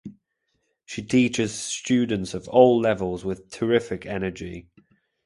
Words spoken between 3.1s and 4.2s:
with terrific